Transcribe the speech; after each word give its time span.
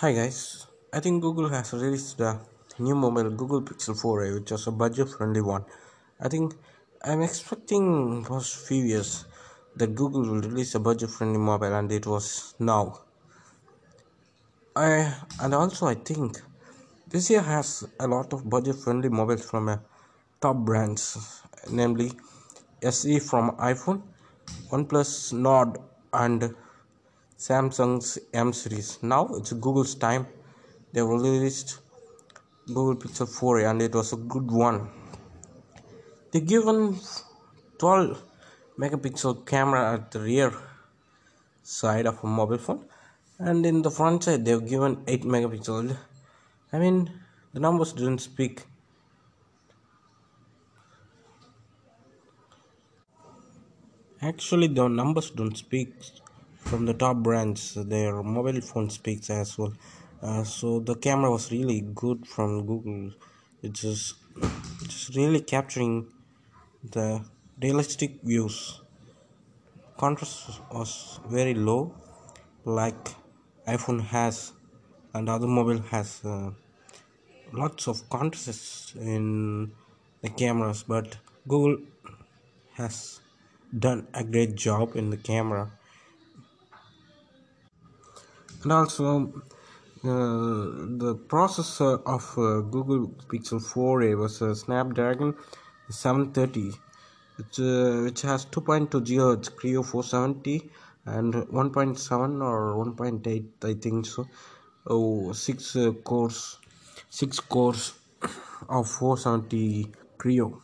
Hi 0.00 0.12
guys, 0.12 0.66
I 0.92 1.00
think 1.00 1.22
Google 1.22 1.48
has 1.48 1.72
released 1.72 2.18
the 2.18 2.38
new 2.78 2.94
mobile 2.94 3.30
Google 3.30 3.62
Pixel 3.62 3.98
4a, 3.98 4.34
which 4.34 4.52
is 4.52 4.66
a 4.66 4.70
budget-friendly 4.70 5.40
one. 5.40 5.64
I 6.20 6.28
think 6.28 6.52
I'm 7.02 7.22
expecting 7.22 8.22
for 8.22 8.42
few 8.42 8.84
years 8.84 9.24
that 9.76 9.94
Google 9.94 10.20
will 10.20 10.42
release 10.42 10.74
a 10.74 10.80
budget-friendly 10.80 11.38
mobile, 11.38 11.72
and 11.72 11.90
it 11.90 12.06
was 12.06 12.54
now. 12.58 13.00
I 14.76 15.14
and 15.40 15.54
also 15.54 15.86
I 15.86 15.94
think 15.94 16.42
this 17.08 17.30
year 17.30 17.40
has 17.40 17.82
a 17.98 18.06
lot 18.06 18.34
of 18.34 18.50
budget-friendly 18.50 19.08
mobiles 19.08 19.48
from 19.48 19.70
uh, 19.70 19.78
top 20.42 20.56
brands, 20.56 21.40
namely 21.70 22.12
SE 22.82 23.18
from 23.20 23.52
iPhone, 23.56 24.02
OnePlus 24.70 25.32
Nord, 25.32 25.78
and 26.12 26.54
Samsung's 27.38 28.18
M 28.32 28.50
series. 28.54 28.98
Now 29.02 29.28
it's 29.34 29.52
Google's 29.52 29.94
time. 29.94 30.26
They 30.92 31.02
released 31.02 31.80
Google 32.66 32.96
Pixel 32.96 33.28
4 33.28 33.60
and 33.60 33.82
it 33.82 33.94
was 33.94 34.14
a 34.14 34.16
good 34.16 34.50
one. 34.50 34.88
They 36.32 36.40
given 36.40 36.98
12 37.78 38.22
megapixel 38.78 39.44
camera 39.46 39.92
at 39.92 40.10
the 40.12 40.20
rear 40.20 40.52
side 41.62 42.06
of 42.06 42.24
a 42.24 42.26
mobile 42.26 42.56
phone 42.56 42.86
and 43.38 43.66
in 43.66 43.82
the 43.82 43.90
front 43.90 44.24
side 44.24 44.46
they've 44.46 44.66
given 44.66 45.04
8 45.06 45.24
megapixel. 45.24 45.94
I 46.72 46.78
mean 46.78 47.12
the 47.52 47.60
numbers 47.60 47.92
didn't 47.92 48.20
speak. 48.20 48.64
Actually 54.22 54.68
the 54.68 54.88
numbers 54.88 55.28
don't 55.28 55.56
speak 55.56 55.92
from 56.68 56.84
the 56.84 56.94
top 56.94 57.16
brands 57.18 57.74
their 57.74 58.22
mobile 58.22 58.60
phone 58.60 58.90
speaks 58.90 59.30
as 59.30 59.56
well. 59.58 59.72
Uh, 60.22 60.42
so 60.42 60.80
the 60.80 60.96
camera 60.96 61.30
was 61.30 61.52
really 61.52 61.80
good 61.94 62.26
from 62.26 62.66
google. 62.66 63.12
It's 63.62 63.80
just 63.82 64.14
just 64.82 65.14
really 65.14 65.40
capturing 65.40 65.94
the 66.96 67.24
realistic 67.62 68.20
views. 68.22 68.80
Contrast 69.96 70.60
was 70.72 71.20
very 71.28 71.54
low 71.54 71.94
like 72.66 73.14
iphone 73.68 74.00
has 74.00 74.52
and 75.14 75.28
other 75.28 75.46
mobile 75.46 75.82
has 75.94 76.20
uh, 76.24 76.50
lots 77.52 77.86
of 77.86 78.08
contrast 78.10 78.96
in 78.96 79.70
the 80.22 80.28
cameras 80.28 80.82
but 80.82 81.16
google 81.46 81.76
has 82.74 83.20
done 83.86 84.06
a 84.14 84.24
great 84.24 84.56
job 84.56 84.96
in 84.96 85.10
the 85.10 85.16
camera 85.16 85.70
and 88.62 88.72
also 88.72 89.32
uh, 90.04 90.86
the 91.02 91.18
processor 91.26 92.02
of 92.06 92.24
uh, 92.38 92.60
Google 92.60 93.08
Pixel 93.28 93.60
4a 93.60 94.16
was 94.16 94.42
a 94.42 94.54
Snapdragon 94.54 95.34
730 95.90 96.72
which, 97.36 97.60
uh, 97.60 98.02
which 98.02 98.22
has 98.22 98.46
2.2 98.46 98.88
GHz 98.88 99.50
Kryo 99.50 99.84
470 99.84 100.70
and 101.06 101.34
1.7 101.34 102.42
or 102.42 102.84
1.8 102.84 103.46
I 103.64 103.74
think 103.80 104.06
so. 104.06 104.26
Oh 104.86 105.32
six 105.32 105.74
uh, 105.76 105.92
cores 106.04 106.58
six 107.10 107.40
cores 107.40 107.94
of 108.68 108.88
470 108.88 109.86
Kryo 110.18 110.60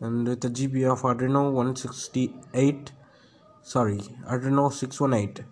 and 0.00 0.28
with 0.28 0.44
a 0.44 0.50
GPU 0.50 0.92
of 0.92 1.02
Adreno 1.02 1.52
168 1.52 2.92
sorry 3.62 3.98
Adreno 4.26 4.72
618 4.72 5.44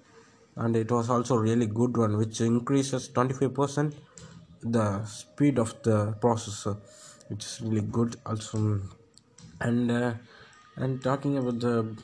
and 0.56 0.76
it 0.76 0.90
was 0.90 1.08
also 1.10 1.36
really 1.36 1.66
good 1.66 1.96
one 1.96 2.16
which 2.16 2.40
increases 2.40 3.08
25% 3.08 3.94
the 4.62 5.04
speed 5.04 5.58
of 5.58 5.74
the 5.82 6.12
processor 6.20 6.76
which 7.28 7.44
is 7.44 7.60
really 7.62 7.80
good 7.82 8.16
also. 8.26 8.80
And 9.60 9.90
uh, 9.90 10.14
and 10.76 11.02
talking 11.02 11.36
about 11.38 11.60
the 11.60 11.96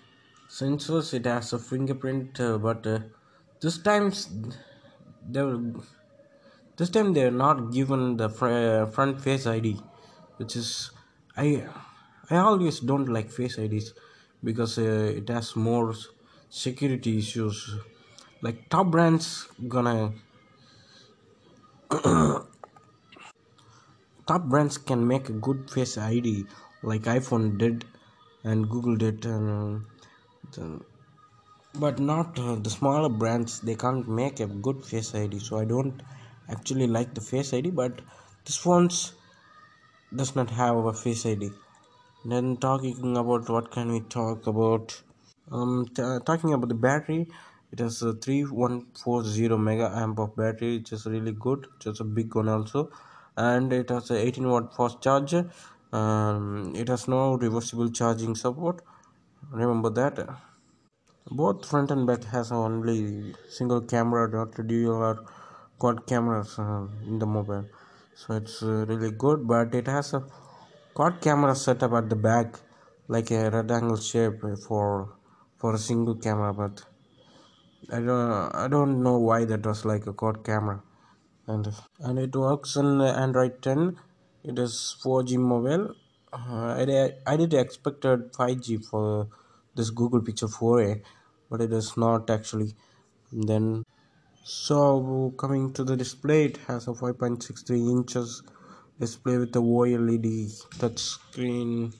sensors 0.48 1.12
it 1.14 1.24
has 1.26 1.52
a 1.52 1.58
fingerprint 1.58 2.38
uh, 2.40 2.58
but 2.58 2.86
uh, 2.86 3.00
this 3.60 3.78
times 3.78 4.28
they 5.28 5.42
this 6.76 6.90
time 6.90 7.12
they're 7.12 7.30
not 7.46 7.72
given 7.72 8.16
the 8.16 8.28
fr- 8.28 8.86
front 8.94 9.20
face 9.20 9.46
id 9.46 9.68
which 10.38 10.54
is 10.60 10.90
i 11.36 11.46
i 12.30 12.36
always 12.36 12.80
don't 12.90 13.08
like 13.16 13.30
face 13.30 13.58
ids 13.58 13.92
because 14.48 14.78
uh, 14.78 15.18
it 15.20 15.28
has 15.28 15.56
more 15.56 15.94
security 16.48 17.18
issues 17.18 17.58
like 18.42 18.68
top 18.68 18.86
brands 18.90 19.48
gonna 19.68 20.12
top 24.26 24.42
brands 24.44 24.78
can 24.78 25.06
make 25.06 25.28
a 25.28 25.32
good 25.32 25.70
face 25.70 25.96
id 25.98 26.44
like 26.82 27.02
iphone 27.16 27.56
did 27.58 27.84
and 28.44 28.68
google 28.68 28.96
did 28.96 29.24
and 29.24 29.84
the, 30.52 30.80
but 31.74 31.98
not 31.98 32.38
uh, 32.38 32.54
the 32.56 32.70
smaller 32.70 33.08
brands 33.08 33.60
they 33.60 33.74
can't 33.74 34.08
make 34.08 34.40
a 34.40 34.46
good 34.46 34.84
face 34.84 35.14
id 35.14 35.38
so 35.38 35.58
i 35.58 35.64
don't 35.64 36.02
actually 36.48 36.86
like 36.86 37.14
the 37.14 37.20
face 37.20 37.52
id 37.52 37.70
but 37.70 38.00
this 38.44 38.56
phones 38.56 39.12
does 40.14 40.34
not 40.36 40.50
have 40.50 40.76
a 40.76 40.92
face 40.92 41.24
id 41.26 41.50
then 42.24 42.56
talking 42.56 43.16
about 43.16 43.48
what 43.48 43.70
can 43.70 43.92
we 43.92 44.00
talk 44.00 44.46
about? 44.48 45.00
Um 45.52 45.86
t- 45.94 46.02
talking 46.28 46.52
about 46.52 46.68
the 46.68 46.74
battery 46.74 47.28
it 47.76 47.82
has 47.82 48.00
a 48.00 48.14
3140 48.14 49.56
mega 49.58 49.92
amp 49.94 50.18
of 50.18 50.34
battery 50.34 50.78
which 50.78 50.92
is 50.92 51.04
really 51.06 51.32
good 51.32 51.66
just 51.78 52.00
a 52.00 52.04
big 52.04 52.34
one 52.34 52.48
also. 52.48 52.90
And 53.36 53.70
it 53.70 53.90
has 53.90 54.10
a 54.10 54.16
18 54.16 54.48
watt 54.48 54.74
fast 54.74 55.02
charger 55.02 55.50
um, 55.92 56.72
it 56.74 56.88
has 56.88 57.06
no 57.06 57.34
reversible 57.34 57.90
charging 57.90 58.34
support. 58.34 58.82
Remember 59.50 59.90
that. 59.90 60.18
Both 61.30 61.68
front 61.68 61.90
and 61.90 62.06
back 62.06 62.24
has 62.24 62.50
only 62.52 63.34
single 63.48 63.82
camera 63.82 64.28
not 64.28 64.66
dual 64.66 64.94
or 64.94 65.24
quad 65.78 66.06
cameras 66.06 66.58
uh, 66.58 66.86
in 67.06 67.18
the 67.18 67.26
mobile. 67.26 67.66
So 68.14 68.34
it's 68.34 68.62
uh, 68.62 68.86
really 68.88 69.10
good 69.10 69.46
but 69.46 69.74
it 69.74 69.86
has 69.86 70.14
a 70.14 70.24
quad 70.94 71.20
camera 71.20 71.54
setup 71.54 71.92
at 71.92 72.08
the 72.08 72.16
back 72.16 72.60
like 73.08 73.30
a 73.30 73.50
rectangle 73.50 73.96
shape 73.96 74.40
for 74.66 75.14
for 75.56 75.74
a 75.74 75.78
single 75.78 76.14
camera 76.14 76.52
but 76.54 76.82
I 77.88 78.00
don't 78.00 78.54
I 78.54 78.66
don't 78.68 79.02
know 79.02 79.18
why 79.18 79.44
that 79.44 79.64
was 79.64 79.84
like 79.84 80.06
a 80.06 80.12
quad 80.12 80.44
camera. 80.44 80.82
And 81.46 81.68
and 82.00 82.18
it 82.18 82.34
works 82.34 82.76
on 82.76 83.00
Android 83.00 83.62
10 83.62 83.96
it 84.42 84.58
is 84.58 84.96
4G 85.04 85.38
mobile. 85.38 85.94
Uh, 86.32 86.74
I, 86.78 87.12
I 87.26 87.36
did 87.36 87.54
expected 87.54 88.32
5G 88.32 88.84
for 88.84 89.28
this 89.76 89.90
Google 89.90 90.20
Pixel 90.20 90.52
4a 90.52 91.02
but 91.48 91.60
it 91.60 91.72
is 91.72 91.96
not 91.96 92.28
actually. 92.28 92.74
Then 93.32 93.84
so 94.42 95.32
coming 95.38 95.72
to 95.74 95.84
the 95.84 95.96
display 95.96 96.46
it 96.46 96.56
has 96.66 96.88
a 96.88 96.92
5.63 96.92 97.90
inches 97.90 98.42
display 98.98 99.38
with 99.38 99.52
the 99.52 99.62
OLED 99.62 100.78
touch 100.78 100.98
screen 100.98 101.92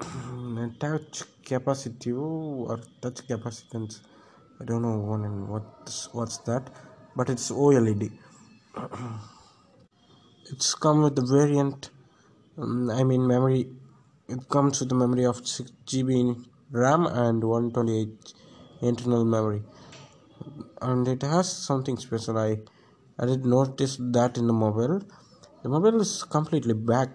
and 0.00 0.80
touch 0.80 1.22
capacitive 1.44 2.20
or 2.20 2.80
touch 3.00 3.26
capacitance 3.28 4.00
I 4.60 4.64
don't 4.64 4.82
know 4.82 4.98
what 5.52 6.08
what's 6.12 6.38
that 6.48 6.70
but 7.16 7.30
it's 7.30 7.50
OLED 7.50 8.12
it's 10.52 10.74
come 10.74 11.02
with 11.02 11.16
the 11.16 11.26
variant 11.36 11.90
um, 12.58 12.90
I 12.90 13.04
mean 13.04 13.26
memory 13.26 13.70
it 14.28 14.48
comes 14.48 14.80
with 14.80 14.90
the 14.90 14.94
memory 14.94 15.24
of 15.24 15.46
6 15.46 15.72
GB 15.86 16.44
RAM 16.70 17.06
and 17.06 17.42
128 17.42 18.34
internal 18.82 19.24
memory. 19.24 19.62
And 20.82 21.08
it 21.08 21.22
has 21.22 21.50
something 21.50 21.96
special 21.96 22.38
I 22.38 22.58
I 23.18 23.26
did 23.26 23.44
notice 23.44 23.96
that 23.98 24.38
in 24.38 24.46
the 24.46 24.52
mobile. 24.52 25.00
The 25.62 25.68
mobile 25.68 26.00
is 26.00 26.22
completely 26.24 26.74
black 26.74 27.08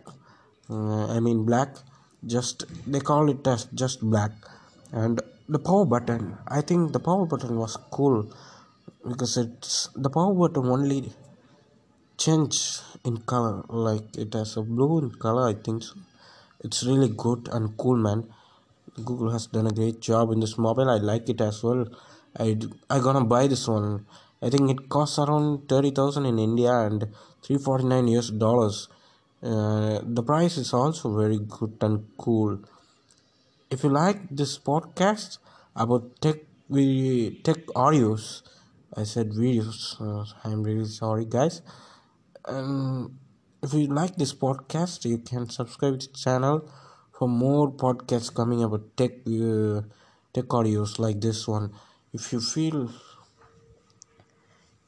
uh, 0.70 1.08
I 1.16 1.20
mean 1.20 1.46
black 1.46 1.78
just 2.26 2.66
they 2.92 3.00
call 3.00 3.30
it 3.30 3.46
as 3.48 3.66
just 3.74 4.02
black. 4.02 4.32
And 4.92 5.22
the 5.50 5.60
power 5.60 5.86
button 5.86 6.38
i 6.48 6.62
think 6.62 6.94
the 6.94 7.00
power 7.00 7.26
button 7.26 7.58
was 7.58 7.76
cool 7.92 8.26
because 9.10 9.36
it's 9.38 9.90
the 9.96 10.10
power 10.10 10.34
button 10.34 10.66
only 10.66 11.12
change 12.18 12.80
in 13.04 13.18
color 13.18 13.64
like 13.68 14.16
it 14.18 14.34
has 14.34 14.56
a 14.56 14.62
blue 14.62 15.00
in 15.00 15.10
color 15.12 15.48
i 15.50 15.54
think 15.54 15.84
so. 15.84 15.96
It's 16.66 16.82
really 16.86 17.10
good 17.10 17.50
and 17.52 17.76
cool 17.78 17.98
man. 17.98 18.24
Google 19.04 19.32
has 19.32 19.48
done 19.48 19.68
a 19.68 19.72
great 19.72 20.00
job 20.00 20.32
in 20.32 20.40
this 20.40 20.58
mobile 20.58 20.90
i 20.90 20.96
like 20.98 21.28
it 21.28 21.42
as 21.42 21.62
well. 21.62 21.88
I 22.40 22.58
i 22.90 23.00
gonna 23.00 23.26
buy 23.26 23.48
this 23.48 23.68
one. 23.68 24.06
I 24.42 24.50
think 24.50 24.72
it 24.72 24.88
costs 24.88 25.20
around 25.20 25.68
30000 25.68 26.26
in 26.26 26.40
india 26.40 26.72
and 26.72 27.02
349 27.42 28.08
us 28.18 28.30
dollars. 28.30 28.88
Uh, 29.44 30.00
the 30.18 30.24
price 30.24 30.56
is 30.56 30.74
also 30.74 31.14
very 31.18 31.40
good 31.58 31.76
and 31.82 32.06
cool 32.18 32.60
if 33.74 33.84
you 33.84 33.90
like 33.90 34.20
this 34.30 34.58
podcast 34.70 35.38
about 35.76 36.04
tech 36.22 36.38
we 36.70 36.86
tech 37.48 37.60
audios 37.86 38.44
I 38.96 39.04
said 39.06 39.32
videos. 39.32 40.00
Uh, 40.00 40.26
I'm 40.44 40.64
really 40.64 40.86
sorry, 40.86 41.26
guys. 41.26 41.62
And 42.46 43.18
if 43.64 43.74
you 43.74 43.88
like 43.88 44.16
this 44.18 44.34
podcast, 44.34 45.06
you 45.06 45.18
can 45.18 45.50
subscribe 45.50 46.00
to 46.00 46.08
the 46.08 46.14
channel 46.14 46.70
for 47.12 47.28
more 47.28 47.72
podcasts 47.72 48.34
coming 48.34 48.64
about 48.64 48.96
tech 48.96 49.12
uh, 49.28 49.82
tech 50.34 50.46
audios 50.60 51.00
like 51.00 51.20
this 51.22 51.48
one. 51.48 51.72
If 52.14 52.32
you 52.34 52.40
feel 52.40 52.92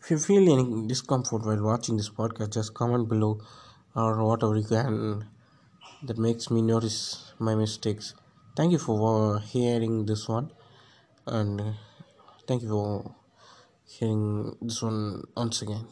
if 0.02 0.12
you 0.12 0.20
feel 0.20 0.54
any 0.54 0.88
discomfort 0.88 1.46
while 1.46 1.64
watching 1.64 1.98
this 1.98 2.10
podcast, 2.10 2.54
just 2.54 2.76
comment 2.76 3.10
below 3.10 3.40
or 3.96 4.24
whatever 4.24 4.56
you 4.56 4.66
can 4.66 5.26
that 6.04 6.20
makes 6.20 6.52
me 6.52 6.62
notice 6.62 7.34
my 7.40 7.56
mistakes. 7.56 8.14
Thank 8.56 8.72
you 8.72 8.80
for 8.80 9.40
hearing 9.40 10.06
this 10.06 10.28
one 10.30 10.52
and 11.28 11.76
thank 12.48 12.62
you 12.64 12.70
for 12.70 13.16
hearing 13.86 14.56
this 14.62 14.82
one 14.82 15.24
once 15.36 15.62
again. 15.62 15.86